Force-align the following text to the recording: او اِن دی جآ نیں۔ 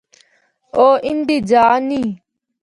او 0.77 0.87
اِن 1.05 1.17
دی 1.27 1.37
جآ 1.49 1.65
نیں۔ 1.87 2.09